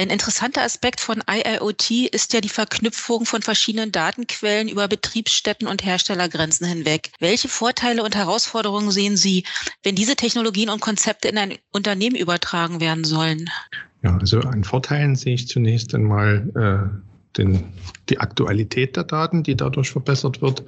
Ein 0.02 0.10
interessanter 0.10 0.64
Aspekt 0.64 1.00
von 1.00 1.22
IIoT 1.30 1.92
ist 2.12 2.34
ja 2.34 2.42
die 2.42 2.50
Verknüpfung 2.50 3.28
von 3.28 3.44
verschiedenen 3.44 3.92
Datenquellen 3.92 4.68
über 4.68 4.88
Betriebsstätten 4.88 5.68
und 5.68 5.86
Herstellergrenzen 5.86 6.66
hinweg. 6.66 7.12
Welche 7.20 7.48
Vorteile 7.48 8.02
und 8.02 8.16
Herausforderungen 8.16 8.90
sehen 8.90 9.16
Sie, 9.16 9.44
wenn 9.84 9.94
diese 9.94 10.16
Technologien 10.16 10.72
und 10.72 10.82
Konzepte 10.82 11.28
in 11.28 11.38
ein 11.38 11.54
Unternehmen 11.72 12.16
übertragen 12.16 12.82
werden 12.82 13.04
sollen? 13.04 13.52
Ja, 14.02 14.18
also 14.18 14.40
an 14.40 14.64
Vorteilen 14.64 15.16
sehe 15.16 15.36
ich 15.36 15.48
zunächst 15.48 15.94
einmal 15.94 16.50
äh, 16.56 17.38
den, 17.38 17.66
die 18.10 18.18
Aktualität 18.18 18.96
der 18.96 19.04
Daten, 19.04 19.44
die 19.44 19.56
dadurch 19.56 19.92
verbessert 19.92 20.42
wird. 20.42 20.64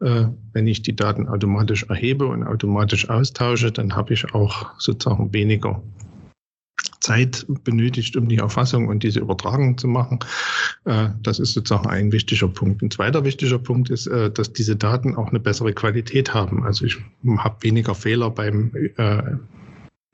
Äh, 0.00 0.24
wenn 0.52 0.66
ich 0.66 0.82
die 0.82 0.96
Daten 0.96 1.28
automatisch 1.28 1.84
erhebe 1.84 2.26
und 2.26 2.42
automatisch 2.42 3.08
austausche, 3.08 3.70
dann 3.70 3.94
habe 3.94 4.14
ich 4.14 4.34
auch 4.34 4.72
sozusagen 4.80 5.32
weniger 5.32 5.80
Zeit 7.04 7.44
benötigt, 7.64 8.16
um 8.16 8.28
die 8.28 8.38
Erfassung 8.38 8.88
und 8.88 9.02
diese 9.02 9.20
Übertragung 9.20 9.76
zu 9.76 9.88
machen. 9.88 10.20
Äh, 10.86 11.10
das 11.22 11.38
ist 11.38 11.52
sozusagen 11.52 11.86
ein 11.86 12.12
wichtiger 12.12 12.48
Punkt. 12.48 12.82
Ein 12.82 12.90
zweiter 12.90 13.24
wichtiger 13.24 13.58
Punkt 13.58 13.90
ist, 13.90 14.06
äh, 14.06 14.30
dass 14.30 14.54
diese 14.54 14.74
Daten 14.74 15.14
auch 15.14 15.28
eine 15.28 15.38
bessere 15.38 15.74
Qualität 15.74 16.32
haben. 16.32 16.64
Also 16.64 16.86
ich 16.86 16.96
habe 17.36 17.56
weniger 17.60 17.94
Fehler 17.94 18.30
beim 18.30 18.72
äh, 18.96 19.22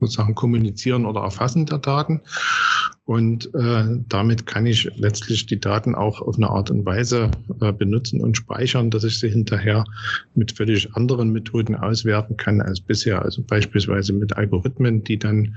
sozusagen 0.01 0.35
Kommunizieren 0.35 1.07
oder 1.07 1.21
Erfassen 1.21 1.67
der 1.67 1.79
Daten. 1.79 2.21
Und 3.05 3.53
äh, 3.55 3.85
damit 4.09 4.47
kann 4.47 4.67
ich 4.67 4.89
letztlich 4.97 5.47
die 5.47 5.59
Daten 5.59 5.95
auch 5.95 6.21
auf 6.21 6.37
eine 6.37 6.49
Art 6.49 6.71
und 6.71 6.87
Weise 6.87 7.31
äh, 7.61 7.73
benutzen 7.73 8.21
und 8.21 8.37
speichern, 8.37 8.91
dass 8.91 9.05
ich 9.05 9.19
sie 9.19 9.29
hinterher 9.29 9.85
mit 10.35 10.53
völlig 10.53 10.95
anderen 10.95 11.33
Methoden 11.33 11.75
auswerten 11.75 12.37
kann 12.37 12.61
als 12.61 12.81
bisher. 12.81 13.23
Also 13.23 13.43
beispielsweise 13.43 14.13
mit 14.13 14.37
Algorithmen, 14.37 15.03
die 15.03 15.19
dann 15.19 15.57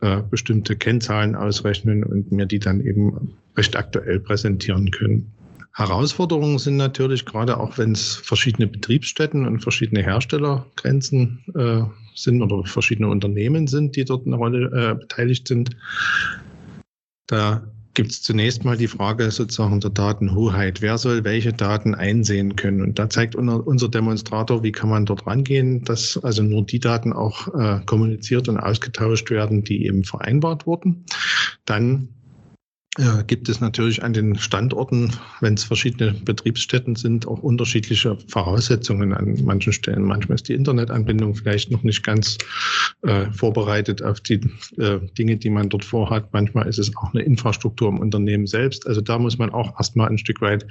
äh, 0.00 0.22
bestimmte 0.30 0.76
Kennzahlen 0.76 1.34
ausrechnen 1.34 2.04
und 2.04 2.32
mir 2.32 2.46
die 2.46 2.58
dann 2.58 2.80
eben 2.80 3.36
recht 3.56 3.76
aktuell 3.76 4.20
präsentieren 4.20 4.90
können. 4.90 5.30
Herausforderungen 5.74 6.58
sind 6.58 6.76
natürlich 6.76 7.24
gerade 7.24 7.58
auch, 7.58 7.78
wenn 7.78 7.92
es 7.92 8.14
verschiedene 8.14 8.68
Betriebsstätten 8.68 9.46
und 9.46 9.60
verschiedene 9.60 10.02
Herstellergrenzen 10.02 11.44
äh, 11.56 11.82
sind 12.14 12.42
oder 12.42 12.64
verschiedene 12.64 13.08
Unternehmen 13.08 13.66
sind, 13.66 13.96
die 13.96 14.04
dort 14.04 14.24
eine 14.24 14.36
Rolle 14.36 14.66
äh, 14.66 14.94
beteiligt 14.94 15.48
sind, 15.48 15.70
da 17.26 17.64
gibt 17.94 18.10
es 18.10 18.22
zunächst 18.22 18.64
mal 18.64 18.76
die 18.76 18.88
Frage 18.88 19.30
sozusagen 19.30 19.80
der 19.80 19.90
Datenhoheit. 19.90 20.82
Wer 20.82 20.98
soll 20.98 21.24
welche 21.24 21.52
Daten 21.52 21.94
einsehen 21.94 22.56
können? 22.56 22.82
Und 22.82 22.98
da 22.98 23.08
zeigt 23.08 23.34
unser 23.34 23.88
Demonstrator, 23.88 24.62
wie 24.62 24.72
kann 24.72 24.90
man 24.90 25.06
dort 25.06 25.26
rangehen, 25.26 25.84
dass 25.84 26.18
also 26.22 26.42
nur 26.42 26.64
die 26.64 26.80
Daten 26.80 27.12
auch 27.12 27.48
äh, 27.54 27.80
kommuniziert 27.86 28.48
und 28.48 28.58
ausgetauscht 28.58 29.30
werden, 29.30 29.64
die 29.64 29.86
eben 29.86 30.04
vereinbart 30.04 30.66
wurden. 30.66 31.04
Dann 31.64 32.08
gibt 33.26 33.48
es 33.48 33.60
natürlich 33.60 34.04
an 34.04 34.12
den 34.12 34.36
Standorten, 34.36 35.12
wenn 35.40 35.54
es 35.54 35.64
verschiedene 35.64 36.12
Betriebsstätten 36.12 36.94
sind, 36.94 37.26
auch 37.26 37.42
unterschiedliche 37.42 38.16
Voraussetzungen 38.28 39.12
an 39.12 39.42
manchen 39.42 39.72
Stellen. 39.72 40.04
Manchmal 40.04 40.36
ist 40.36 40.48
die 40.48 40.54
Internetanbindung 40.54 41.34
vielleicht 41.34 41.72
noch 41.72 41.82
nicht 41.82 42.04
ganz 42.04 42.38
äh, 43.02 43.26
vorbereitet 43.32 44.02
auf 44.02 44.20
die 44.20 44.40
äh, 44.78 45.00
Dinge, 45.18 45.36
die 45.36 45.50
man 45.50 45.68
dort 45.68 45.84
vorhat. 45.84 46.32
Manchmal 46.32 46.68
ist 46.68 46.78
es 46.78 46.96
auch 46.96 47.12
eine 47.12 47.24
Infrastruktur 47.24 47.88
im 47.88 47.98
Unternehmen 47.98 48.46
selbst. 48.46 48.86
Also 48.86 49.00
da 49.00 49.18
muss 49.18 49.38
man 49.38 49.50
auch 49.50 49.76
erstmal 49.78 50.08
ein 50.08 50.18
Stück 50.18 50.40
weit 50.40 50.64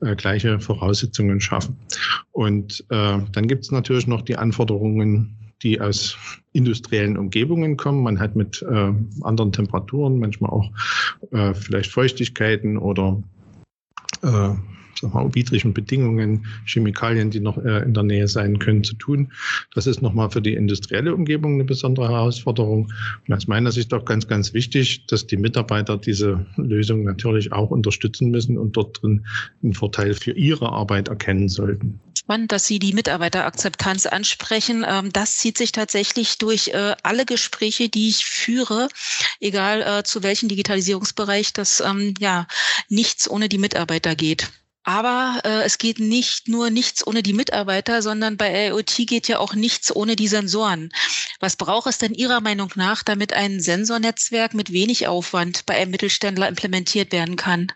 äh, 0.00 0.14
gleiche 0.14 0.60
Voraussetzungen 0.60 1.40
schaffen. 1.40 1.76
Und 2.30 2.84
äh, 2.90 3.18
dann 3.32 3.48
gibt 3.48 3.64
es 3.64 3.72
natürlich 3.72 4.06
noch 4.06 4.22
die 4.22 4.36
Anforderungen 4.36 5.36
die 5.64 5.80
aus 5.80 6.16
industriellen 6.52 7.16
Umgebungen 7.16 7.76
kommen. 7.76 8.02
Man 8.02 8.20
hat 8.20 8.36
mit 8.36 8.62
äh, 8.62 8.92
anderen 9.22 9.52
Temperaturen, 9.52 10.20
manchmal 10.20 10.50
auch 10.50 10.70
äh, 11.32 11.54
vielleicht 11.54 11.90
Feuchtigkeiten 11.90 12.78
oder 12.78 13.22
äh, 14.22 14.54
mal, 15.02 15.34
widrigen 15.34 15.74
Bedingungen, 15.74 16.46
Chemikalien, 16.66 17.30
die 17.30 17.40
noch 17.40 17.58
äh, 17.58 17.82
in 17.82 17.94
der 17.94 18.04
Nähe 18.04 18.28
sein 18.28 18.58
können, 18.58 18.84
zu 18.84 18.94
tun. 18.94 19.32
Das 19.74 19.86
ist 19.86 20.02
nochmal 20.02 20.30
für 20.30 20.40
die 20.40 20.54
industrielle 20.54 21.14
Umgebung 21.14 21.54
eine 21.54 21.64
besondere 21.64 22.08
Herausforderung. 22.08 22.92
Und 23.26 23.34
aus 23.34 23.46
meiner 23.46 23.72
Sicht 23.72 23.92
auch 23.92 24.04
ganz, 24.04 24.28
ganz 24.28 24.54
wichtig, 24.54 25.06
dass 25.06 25.26
die 25.26 25.36
Mitarbeiter 25.36 25.96
diese 25.96 26.46
Lösung 26.56 27.04
natürlich 27.04 27.52
auch 27.52 27.70
unterstützen 27.70 28.30
müssen 28.30 28.58
und 28.58 28.76
dort 28.76 29.02
drin 29.02 29.26
einen 29.62 29.74
Vorteil 29.74 30.14
für 30.14 30.32
ihre 30.32 30.70
Arbeit 30.70 31.08
erkennen 31.08 31.48
sollten. 31.48 32.00
Spannend, 32.24 32.52
dass 32.52 32.66
Sie 32.66 32.78
die 32.78 32.94
Mitarbeiterakzeptanz 32.94 34.06
ansprechen. 34.06 34.82
Ähm, 34.88 35.12
das 35.12 35.36
zieht 35.36 35.58
sich 35.58 35.72
tatsächlich 35.72 36.38
durch 36.38 36.68
äh, 36.68 36.96
alle 37.02 37.26
Gespräche, 37.26 37.90
die 37.90 38.08
ich 38.08 38.24
führe, 38.24 38.88
egal 39.40 39.82
äh, 39.82 40.04
zu 40.04 40.22
welchem 40.22 40.48
Digitalisierungsbereich, 40.48 41.52
dass 41.52 41.80
ähm, 41.80 42.14
ja 42.18 42.46
nichts 42.88 43.28
ohne 43.28 43.50
die 43.50 43.58
Mitarbeiter 43.58 44.14
geht. 44.14 44.48
Aber 44.84 45.40
äh, 45.44 45.64
es 45.64 45.76
geht 45.76 45.98
nicht 45.98 46.48
nur 46.48 46.70
nichts 46.70 47.06
ohne 47.06 47.22
die 47.22 47.34
Mitarbeiter, 47.34 48.00
sondern 48.00 48.38
bei 48.38 48.68
IoT 48.68 49.06
geht 49.06 49.28
ja 49.28 49.38
auch 49.38 49.54
nichts 49.54 49.94
ohne 49.94 50.16
die 50.16 50.28
Sensoren. 50.28 50.92
Was 51.40 51.56
braucht 51.56 51.88
es 51.88 51.98
denn 51.98 52.14
Ihrer 52.14 52.40
Meinung 52.40 52.70
nach, 52.74 53.02
damit 53.02 53.34
ein 53.34 53.60
Sensornetzwerk 53.60 54.54
mit 54.54 54.72
wenig 54.72 55.08
Aufwand 55.08 55.66
bei 55.66 55.74
einem 55.76 55.90
Mittelständler 55.90 56.48
implementiert 56.48 57.12
werden 57.12 57.36
kann? 57.36 57.70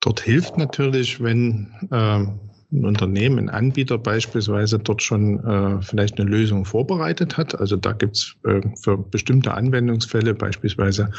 Dort 0.00 0.20
hilft 0.20 0.58
natürlich, 0.58 1.22
wenn 1.22 1.72
äh, 1.90 2.49
ein 2.72 2.84
Unternehmen, 2.84 3.38
ein 3.38 3.48
Anbieter 3.48 3.98
beispielsweise 3.98 4.78
dort 4.78 5.02
schon 5.02 5.44
äh, 5.44 5.82
vielleicht 5.82 6.20
eine 6.20 6.30
Lösung 6.30 6.64
vorbereitet 6.64 7.36
hat. 7.36 7.58
Also 7.58 7.76
da 7.76 7.92
gibt's 7.92 8.36
äh, 8.44 8.60
für 8.80 8.96
bestimmte 8.96 9.54
Anwendungsfälle, 9.54 10.34
beispielsweise 10.34 11.10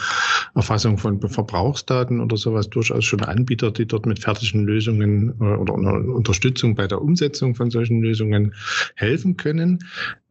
Erfassung 0.55 0.97
von 0.97 1.19
Verbrauchsdaten 1.21 2.21
oder 2.21 2.37
sowas, 2.37 2.69
durchaus 2.69 3.05
schon 3.05 3.21
Anbieter, 3.21 3.71
die 3.71 3.85
dort 3.85 4.05
mit 4.05 4.19
fertigen 4.19 4.65
Lösungen 4.65 5.33
äh, 5.39 5.43
oder 5.43 5.73
Unterstützung 5.73 6.75
bei 6.75 6.87
der 6.87 7.01
Umsetzung 7.01 7.55
von 7.55 7.69
solchen 7.69 8.01
Lösungen 8.01 8.53
helfen 8.95 9.37
können. 9.37 9.79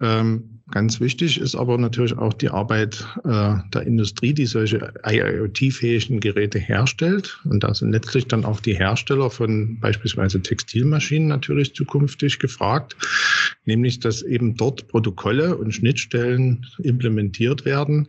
Ähm, 0.01 0.61
Ganz 0.71 1.01
wichtig 1.01 1.41
ist 1.41 1.57
aber 1.57 1.79
natürlich 1.79 2.17
auch 2.17 2.33
die 2.33 2.49
Arbeit 2.49 3.05
äh, 3.25 3.55
der 3.75 3.83
Industrie, 3.83 4.33
die 4.33 4.47
solche 4.47 4.93
IoT-fähigen 5.05 6.21
Geräte 6.21 6.61
herstellt. 6.61 7.41
Und 7.45 7.65
da 7.65 7.75
sind 7.75 7.91
letztlich 7.91 8.29
dann 8.29 8.45
auch 8.45 8.61
die 8.61 8.75
Hersteller 8.75 9.31
von 9.31 9.81
beispielsweise 9.81 10.41
Textilmaschinen 10.41 11.10
natürlich 11.19 11.75
zukünftig 11.75 12.39
gefragt, 12.39 12.97
nämlich 13.65 14.01
dass 14.01 14.23
eben 14.23 14.57
dort 14.57 14.89
Protokolle 14.89 15.57
und 15.57 15.73
Schnittstellen 15.73 16.67
implementiert 16.83 17.65
werden, 17.65 18.09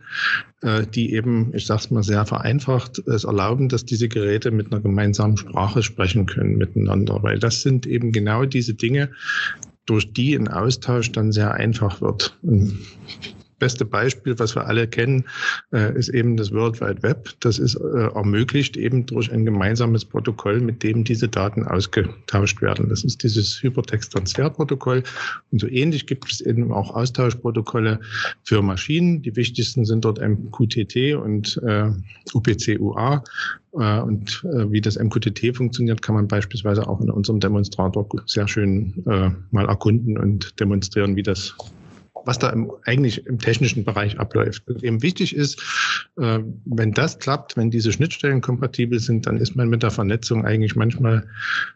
äh, 0.62 0.86
die 0.86 1.12
eben, 1.12 1.54
ich 1.54 1.66
sage 1.66 1.80
es 1.80 1.90
mal 1.90 2.02
sehr 2.02 2.24
vereinfacht, 2.26 2.98
es 3.08 3.24
erlauben, 3.24 3.68
dass 3.68 3.84
diese 3.84 4.08
Geräte 4.08 4.50
mit 4.50 4.72
einer 4.72 4.80
gemeinsamen 4.80 5.36
Sprache 5.36 5.82
sprechen 5.82 6.26
können 6.26 6.56
miteinander. 6.56 7.22
Weil 7.22 7.38
das 7.38 7.62
sind 7.62 7.86
eben 7.86 8.12
genau 8.12 8.44
diese 8.44 8.74
Dinge, 8.74 9.10
durch 9.86 10.12
die 10.12 10.34
ein 10.34 10.48
Austausch 10.48 11.10
dann 11.12 11.32
sehr 11.32 11.54
einfach 11.54 12.00
wird. 12.00 12.38
Ein 12.44 12.78
beste 13.62 13.84
Beispiel, 13.84 14.36
was 14.40 14.56
wir 14.56 14.66
alle 14.66 14.88
kennen, 14.88 15.24
äh, 15.72 15.96
ist 15.96 16.08
eben 16.08 16.36
das 16.36 16.50
World 16.50 16.80
Wide 16.80 17.00
Web. 17.04 17.28
Das 17.38 17.60
ist 17.60 17.76
äh, 17.76 18.08
ermöglicht 18.12 18.76
eben 18.76 19.06
durch 19.06 19.30
ein 19.30 19.44
gemeinsames 19.44 20.04
Protokoll, 20.04 20.60
mit 20.60 20.82
dem 20.82 21.04
diese 21.04 21.28
Daten 21.28 21.62
ausgetauscht 21.62 22.60
werden. 22.60 22.88
Das 22.88 23.04
ist 23.04 23.22
dieses 23.22 23.62
Hypertext-Transferprotokoll. 23.62 25.04
Und 25.52 25.60
so 25.60 25.68
ähnlich 25.68 26.08
gibt 26.08 26.32
es 26.32 26.40
eben 26.40 26.72
auch 26.72 26.92
Austauschprotokolle 26.92 28.00
für 28.42 28.62
Maschinen. 28.62 29.22
Die 29.22 29.36
wichtigsten 29.36 29.84
sind 29.84 30.04
dort 30.04 30.18
MQTT 30.20 31.14
und 31.14 31.60
äh, 31.64 31.88
UPC-UA. 32.34 33.22
Äh, 33.74 34.00
und 34.00 34.42
wie 34.42 34.80
das 34.80 34.98
MQTT 34.98 35.56
funktioniert, 35.56 36.02
kann 36.02 36.16
man 36.16 36.26
beispielsweise 36.26 36.88
auch 36.88 37.00
in 37.00 37.10
unserem 37.10 37.38
Demonstrator 37.38 38.08
sehr 38.26 38.48
schön 38.48 39.04
äh, 39.06 39.30
mal 39.52 39.68
erkunden 39.68 40.18
und 40.18 40.58
demonstrieren, 40.58 41.14
wie 41.14 41.22
das 41.22 41.54
was 42.24 42.38
da 42.38 42.50
im, 42.50 42.70
eigentlich 42.84 43.26
im 43.26 43.38
technischen 43.38 43.84
Bereich 43.84 44.18
abläuft. 44.18 44.66
Und 44.68 44.82
eben 44.82 45.02
wichtig 45.02 45.34
ist, 45.34 45.60
äh, 46.18 46.40
wenn 46.64 46.92
das 46.92 47.18
klappt, 47.18 47.56
wenn 47.56 47.70
diese 47.70 47.92
Schnittstellen 47.92 48.40
kompatibel 48.40 48.98
sind, 48.98 49.26
dann 49.26 49.36
ist 49.36 49.56
man 49.56 49.68
mit 49.68 49.82
der 49.82 49.90
Vernetzung 49.90 50.44
eigentlich 50.44 50.76
manchmal 50.76 51.26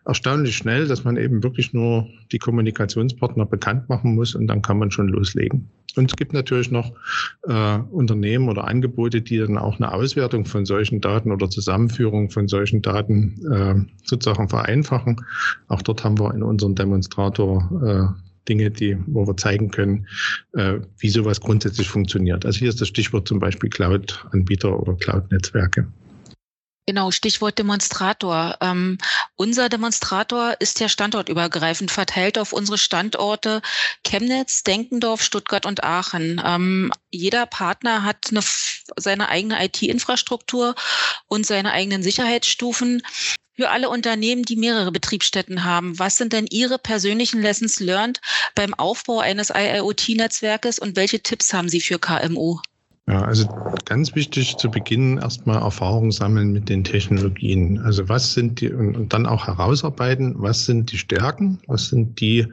erstaunlich 0.05 0.57
schnell, 0.57 0.87
dass 0.87 1.05
man 1.05 1.17
eben 1.17 1.43
wirklich 1.43 1.73
nur 1.73 2.09
die 2.33 2.39
Kommunikationspartner 2.39 3.47
bekannt 3.47 3.89
machen 3.89 4.15
muss 4.15 4.35
und 4.35 4.47
dann 4.47 4.63
kann 4.63 4.79
man 4.79 4.91
schon 4.91 5.09
loslegen. 5.09 5.69
Und 5.97 6.11
es 6.11 6.17
gibt 6.17 6.33
natürlich 6.33 6.71
noch 6.71 6.93
äh, 7.49 7.79
Unternehmen 7.91 8.49
oder 8.49 8.65
Angebote, 8.65 9.23
die 9.23 9.39
dann 9.39 9.57
auch 9.57 9.77
eine 9.77 9.93
Auswertung 9.93 10.45
von 10.45 10.67
solchen 10.67 11.01
Daten 11.01 11.33
oder 11.33 11.49
Zusammenführung 11.49 12.31
von 12.31 12.49
solchen 12.49 12.83
Daten 12.83 13.41
äh, 13.51 13.75
sozusagen 14.05 14.49
vereinfachen. 14.49 15.25
Auch 15.69 15.83
dort 15.83 16.05
haben 16.05 16.19
wir 16.19 16.35
in 16.35 16.43
unserem 16.43 16.75
Demonstrator 16.75 18.13
äh, 18.15 18.26
Dinge, 18.49 18.71
die, 18.71 18.97
wo 19.07 19.27
wir 19.27 19.37
zeigen 19.37 19.71
können, 19.71 20.07
äh, 20.55 20.79
wie 20.99 21.09
sowas 21.09 21.41
grundsätzlich 21.41 21.89
funktioniert. 21.89 22.45
Also 22.45 22.59
hier 22.61 22.69
ist 22.69 22.81
das 22.81 22.89
Stichwort 22.89 23.29
zum 23.29 23.39
Beispiel 23.39 23.71
Cloud-Anbieter 23.71 24.79
oder 24.81 24.95
Cloud-Netzwerke. 24.95 25.87
Genau, 26.89 27.11
Stichwort 27.11 27.59
Demonstrator. 27.59 28.57
Ähm, 28.61 28.99
unser 29.35 29.69
Demonstrator 29.69 30.55
ist 30.61 30.79
ja 30.79 30.89
standortübergreifend 30.89 31.91
verteilt 31.91 32.39
auf 32.39 32.53
unsere 32.53 32.79
Standorte 32.79 33.61
Chemnitz, 34.05 34.63
Denkendorf, 34.63 35.21
Stuttgart 35.21 35.67
und 35.67 35.83
Aachen. 35.83 36.41
Ähm, 36.45 36.93
jeder 37.11 37.47
Partner 37.47 38.05
hat 38.05 38.29
eine, 38.31 38.41
seine 38.97 39.29
eigene 39.29 39.65
IT-Infrastruktur 39.65 40.77
und 41.27 41.45
seine 41.45 41.73
eigenen 41.73 42.05
Sicherheitsstufen. 42.05 43.03
Für 43.57 43.71
alle 43.71 43.89
Unternehmen, 43.89 44.43
die 44.43 44.57
mehrere 44.57 44.93
Betriebsstätten 44.93 45.65
haben, 45.65 45.99
was 45.99 46.19
sind 46.19 46.35
denn 46.35 46.47
Ihre 46.51 46.79
persönlichen 46.79 47.41
Lessons 47.41 47.81
learned 47.81 48.21
beim 48.55 48.75
Aufbau 48.75 49.21
eines 49.21 49.51
IIoT-Netzwerkes 49.51 50.79
und 50.79 50.95
welche 50.95 51.21
Tipps 51.21 51.55
haben 51.55 51.71
Sie 51.71 51.81
für 51.81 51.99
KMU? 51.99 52.59
Ja, 53.09 53.23
also 53.23 53.47
ganz 53.85 54.15
wichtig 54.15 54.59
zu 54.59 54.69
Beginn 54.69 55.19
erstmal 55.19 55.63
Erfahrung 55.63 56.13
sammeln 56.13 56.53
mit 56.53 56.69
den 56.69 56.85
Technologien. 56.85 57.79
Also 57.79 58.09
was 58.09 58.35
sind 58.35 58.61
die 58.61 58.71
und, 58.71 58.95
und 58.97 59.13
dann 59.13 59.27
auch 59.27 59.47
herausarbeiten, 59.47 60.35
was 60.37 60.67
sind 60.67 60.93
die 60.93 60.99
Stärken, 60.99 61.61
was 61.67 61.89
sind 61.89 62.21
die 62.21 62.49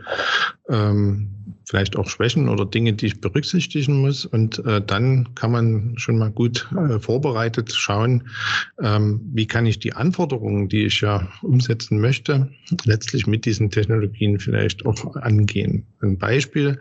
ähm, 0.70 1.43
vielleicht 1.66 1.96
auch 1.96 2.10
Schwächen 2.10 2.50
oder 2.50 2.66
Dinge, 2.66 2.94
die 2.94 3.08
ich 3.08 3.22
berücksichtigen 3.22 4.02
muss. 4.02 4.26
Und 4.26 4.64
äh, 4.66 4.82
dann 4.82 5.34
kann 5.36 5.52
man 5.52 5.94
schon 5.98 6.18
mal 6.18 6.32
gut 6.32 6.70
äh, 6.76 7.00
vorbereitet 7.00 7.74
schauen, 7.74 8.30
ähm, 8.82 9.22
wie 9.34 9.48
kann 9.48 9.66
ich 9.66 9.80
die 9.80 9.94
Anforderungen, 9.94 10.70
die 10.70 10.86
ich 10.86 11.02
ja 11.02 11.28
umsetzen 11.42 12.00
möchte, 12.00 12.50
letztlich 12.86 13.28
mit 13.28 13.46
diesen 13.46 13.70
Technologien 13.70 14.40
vielleicht 14.40 14.86
auch 14.86 15.16
angehen. 15.16 15.86
Ein 16.02 16.18
Beispiel, 16.18 16.80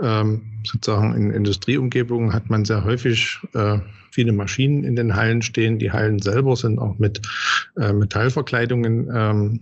ähm, 0.00 0.42
sozusagen 0.64 1.14
in 1.14 1.30
Industrieumgebungen 1.30 2.32
hat 2.32 2.50
man 2.50 2.64
sehr 2.64 2.84
häufig 2.84 3.38
äh, 3.54 3.78
viele 4.10 4.32
Maschinen 4.32 4.84
in 4.84 4.96
den 4.96 5.14
Hallen 5.14 5.42
stehen. 5.42 5.78
Die 5.78 5.92
Hallen 5.92 6.18
selber 6.18 6.56
sind 6.56 6.78
auch 6.78 6.98
mit 6.98 7.20
äh, 7.76 7.92
Metallverkleidungen 7.92 9.08
ähm, 9.14 9.60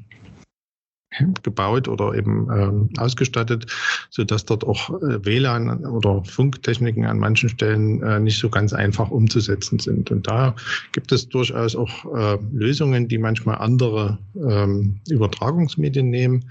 gebaut 1.42 1.88
oder 1.88 2.14
eben 2.14 2.48
ähm, 2.52 2.90
ausgestattet, 2.98 3.66
so 4.10 4.24
dass 4.24 4.44
dort 4.44 4.64
auch 4.64 4.90
äh, 5.02 5.24
WLAN 5.24 5.84
oder 5.84 6.22
Funktechniken 6.24 7.04
an 7.04 7.18
manchen 7.18 7.48
Stellen 7.48 8.02
äh, 8.02 8.20
nicht 8.20 8.38
so 8.38 8.48
ganz 8.48 8.72
einfach 8.72 9.10
umzusetzen 9.10 9.78
sind. 9.78 10.10
Und 10.10 10.26
da 10.26 10.54
gibt 10.92 11.12
es 11.12 11.28
durchaus 11.28 11.76
auch 11.76 12.16
äh, 12.16 12.38
Lösungen, 12.52 13.08
die 13.08 13.18
manchmal 13.18 13.58
andere 13.58 14.18
ähm, 14.36 15.00
Übertragungsmedien 15.08 16.10
nehmen. 16.10 16.44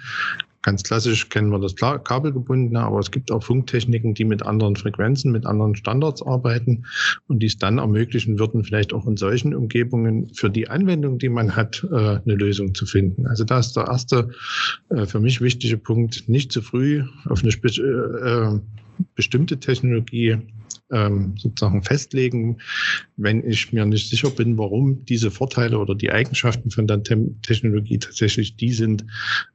Ganz 0.65 0.81
klassisch 0.81 1.29
kennen 1.29 1.51
wir 1.51 1.60
das 1.60 1.75
kabelgebundene, 1.75 2.79
aber 2.79 2.98
es 2.98 3.12
gibt 3.12 3.31
auch 3.31 3.43
Funktechniken, 3.43 4.15
die 4.15 4.25
mit 4.25 4.41
anderen 4.41 4.75
Frequenzen, 4.75 5.31
mit 5.31 5.45
anderen 5.45 5.75
Standards 5.75 6.24
arbeiten 6.24 6.86
und 7.27 7.43
dies 7.43 7.60
dann 7.60 7.77
ermöglichen 7.77 8.39
würden, 8.39 8.63
vielleicht 8.63 8.91
auch 8.91 9.05
in 9.05 9.15
solchen 9.15 9.53
Umgebungen 9.53 10.34
für 10.34 10.50
die 10.50 10.67
Anwendung, 10.67 11.20
die 11.20 11.29
man 11.29 11.55
hat, 11.55 11.85
äh, 11.92 11.96
eine 11.96 12.33
Lösung 12.33 12.74
zu 12.74 12.87
finden. 12.87 13.27
Also 13.27 13.44
da 13.44 13.59
ist 13.59 13.74
der 13.74 13.85
erste 13.85 14.31
äh, 14.89 15.05
für 15.05 15.20
mich 15.20 15.39
wichtige 15.39 15.77
Punkt, 15.77 16.27
nicht 16.27 16.51
zu 16.51 16.63
früh 16.63 17.03
auf 17.25 17.44
eine 17.44 17.51
äh, 17.51 18.59
bestimmte 19.16 19.60
Technologie 19.60 20.38
ähm, 20.92 21.36
sozusagen 21.38 21.84
festlegen, 21.84 22.58
wenn 23.18 23.48
ich 23.48 23.74
mir 23.74 23.86
nicht 23.86 24.10
sicher 24.10 24.29
bin, 24.29 24.58
warum 24.58 25.03
diese 25.05 25.31
Vorteile 25.31 25.79
oder 25.79 25.96
die 25.96 26.12
Eigenschaften 26.12 26.70
von 26.70 26.88
der 26.88 27.01
Technologie 27.03 27.98
tatsächlich 27.98 28.55
die 28.55 28.72
sind, 28.72 29.05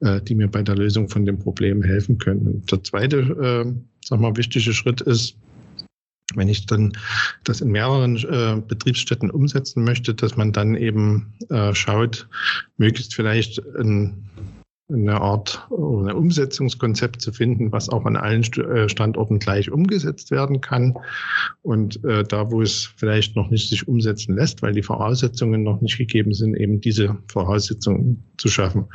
äh, 0.01 0.21
die 0.21 0.35
mir 0.35 0.49
bei 0.49 0.63
der 0.63 0.77
Lösung 0.77 1.09
von 1.09 1.25
dem 1.25 1.39
Problem 1.39 1.83
helfen 1.83 2.19
können. 2.19 2.47
Und 2.47 2.73
der 2.73 2.83
zweite, 2.83 3.19
äh, 3.19 3.73
sag 4.05 4.21
mal, 4.21 4.37
wichtige 4.37 4.73
Schritt 4.73 5.01
ist, 5.03 5.37
wenn 6.35 6.49
ich 6.49 6.67
dann 6.67 6.93
das 7.45 7.61
in 7.61 7.71
mehreren 7.71 8.17
äh, 8.17 8.61
Betriebsstätten 8.67 9.31
umsetzen 9.31 9.85
möchte, 9.85 10.15
dass 10.15 10.37
man 10.37 10.53
dann 10.53 10.77
eben 10.77 11.33
äh, 11.49 11.75
schaut, 11.75 12.29
möglichst 12.77 13.15
vielleicht 13.15 13.61
ein 13.77 14.29
eine 14.93 15.21
Art 15.21 15.67
ein 15.71 16.13
Umsetzungskonzept 16.13 17.21
zu 17.21 17.33
finden, 17.33 17.73
was 17.73 17.89
auch 17.89 18.05
an 18.05 18.17
allen 18.17 18.43
äh, 18.43 18.89
Standorten 18.89 19.39
gleich 19.39 19.71
umgesetzt 19.71 20.31
werden 20.31 20.61
kann. 20.61 20.95
Und 21.63 22.03
äh, 22.05 22.25
da, 22.25 22.51
wo 22.51 22.63
es 22.63 22.91
vielleicht 22.97 23.37
noch 23.37 23.51
nicht 23.51 23.69
sich 23.69 23.87
umsetzen 23.87 24.37
lässt, 24.37 24.63
weil 24.63 24.73
die 24.73 24.83
Voraussetzungen 24.83 25.63
noch 25.63 25.81
nicht 25.81 25.99
gegeben 25.99 26.33
sind, 26.33 26.57
eben 26.57 26.81
diese 26.81 27.17
Voraussetzungen 27.29 28.25
zu 28.39 28.49
schaffen. 28.49 28.87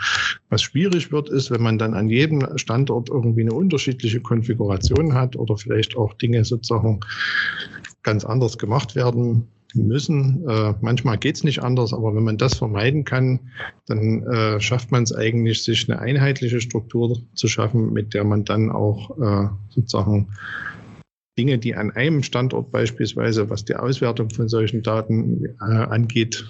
Was 0.50 0.62
schwierig 0.62 1.12
wird, 1.12 1.30
ist, 1.30 1.52
wenn 1.52 1.62
man 1.62 1.78
dann 1.78 1.94
an 1.94 2.10
jedem 2.10 2.46
Standort 2.58 3.10
irgendwie 3.10 3.42
eine 3.42 3.54
unterschiedliche 3.54 4.20
Konfiguration 4.20 5.14
hat 5.14 5.36
oder 5.36 5.58
vielleicht 5.58 5.98
auch 5.98 6.14
Dinge 6.14 6.44
sozusagen 6.44 7.00
ganz 8.04 8.26
anders 8.26 8.58
gemacht 8.58 8.96
werden 8.96 9.48
müssen. 9.84 10.48
Äh, 10.48 10.74
manchmal 10.82 11.18
geht 11.18 11.36
es 11.36 11.44
nicht 11.44 11.62
anders, 11.62 11.94
aber 11.94 12.16
wenn 12.16 12.24
man 12.24 12.38
das 12.38 12.56
vermeiden 12.56 13.04
kann, 13.04 13.40
dann 13.88 14.24
äh, 14.24 14.60
schafft 14.60 14.92
man 14.92 15.04
es 15.04 15.14
eigentlich, 15.14 15.64
sich 15.64 15.90
eine 15.90 16.00
einheitliche 16.00 16.62
Struktur 16.62 17.18
zu 17.34 17.48
schaffen, 17.48 17.94
mit 17.94 18.14
der 18.14 18.24
man 18.24 18.46
dann 18.46 18.72
auch 18.72 19.18
äh, 19.20 19.50
sozusagen 19.70 20.30
Dinge, 21.38 21.58
die 21.58 21.76
an 21.76 21.92
einem 21.92 22.24
Standort 22.24 22.72
beispielsweise, 22.72 23.50
was 23.50 23.66
die 23.66 23.76
Auswertung 23.76 24.30
von 24.30 24.48
solchen 24.48 24.84
Daten 24.84 25.46
äh, 25.46 25.64
angeht, 25.64 26.46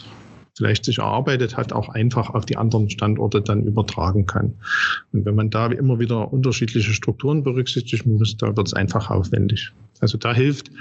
vielleicht 0.56 0.86
sich 0.86 1.00
erarbeitet 1.00 1.58
hat, 1.58 1.74
auch 1.74 1.90
einfach 1.90 2.30
auf 2.30 2.46
die 2.46 2.58
anderen 2.58 2.90
Standorte 2.90 3.42
dann 3.42 3.64
übertragen 3.64 4.26
kann. 4.26 4.54
Und 5.12 5.26
wenn 5.26 5.36
man 5.36 5.50
da 5.50 5.68
immer 5.68 6.00
wieder 6.00 6.32
unterschiedliche 6.32 6.94
Strukturen 6.94 7.44
berücksichtigen 7.44 8.18
muss, 8.18 8.38
da 8.38 8.56
wird 8.56 8.68
es 8.68 8.74
einfach 8.74 9.10
aufwendig. 9.10 9.74
Also 10.02 10.18
da 10.18 10.34
hilft 10.34 10.72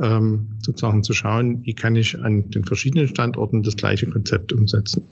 ähm, 0.00 0.48
sozusagen 0.60 1.02
zu 1.02 1.12
schauen, 1.12 1.64
wie 1.64 1.74
kann 1.74 1.96
ich 1.96 2.18
an 2.18 2.50
den 2.50 2.64
verschiedenen 2.64 3.08
Standorten 3.08 3.62
das 3.62 3.76
gleiche 3.76 4.08
Konzept 4.08 4.52
umsetzen. 4.52 5.06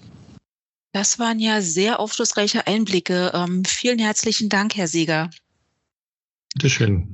Das 0.93 1.19
waren 1.19 1.39
ja 1.39 1.61
sehr 1.61 2.01
aufschlussreiche 2.01 2.67
Einblicke. 2.67 3.33
Ähm, 3.35 3.65
vielen 3.65 3.99
herzlichen 3.99 4.49
Dank, 4.49 4.77
Herr 4.77 4.89
Sieger. 4.89 5.31
Bitteschön. 6.55 7.07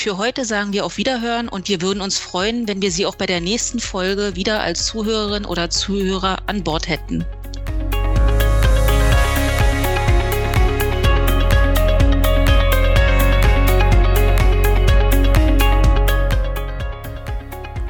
Für 0.00 0.16
heute 0.16 0.44
sagen 0.44 0.72
wir 0.72 0.86
auf 0.86 0.96
Wiederhören 0.96 1.48
und 1.48 1.66
wir 1.66 1.82
würden 1.82 2.00
uns 2.00 2.20
freuen, 2.20 2.68
wenn 2.68 2.80
wir 2.80 2.92
Sie 2.92 3.04
auch 3.04 3.16
bei 3.16 3.26
der 3.26 3.40
nächsten 3.40 3.80
Folge 3.80 4.36
wieder 4.36 4.60
als 4.60 4.86
Zuhörerin 4.86 5.44
oder 5.44 5.70
Zuhörer 5.70 6.38
an 6.46 6.62
Bord 6.62 6.88
hätten. 6.88 7.24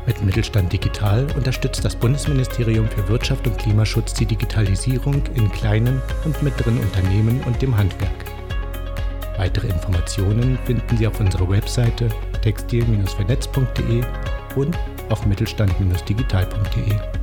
Mit 0.06 0.22
Mittelstand 0.22 0.72
Digital 0.72 1.26
unterstützt 1.36 1.84
das 1.84 1.94
Bundesministerium 1.94 2.88
für 2.88 3.06
Wirtschaft 3.10 3.46
und 3.46 3.58
Klimaschutz 3.58 4.14
die 4.14 4.24
Digitalisierung 4.24 5.22
in 5.34 5.52
kleinen 5.52 6.00
und 6.24 6.42
mittleren 6.42 6.80
Unternehmen 6.80 7.42
und 7.44 7.60
dem 7.60 7.76
Handwerk. 7.76 8.27
Weitere 9.38 9.68
Informationen 9.68 10.58
finden 10.66 10.96
Sie 10.98 11.06
auf 11.06 11.20
unserer 11.20 11.48
Webseite 11.48 12.08
textil-vernetz.de 12.42 14.02
und 14.56 14.76
auf 15.08 15.24
mittelstand-digital.de. 15.26 17.18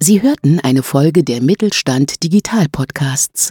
Sie 0.00 0.22
hörten 0.22 0.60
eine 0.60 0.82
Folge 0.82 1.24
der 1.24 1.42
Mittelstand 1.42 2.22
Digital 2.22 2.68
Podcasts. 2.70 3.50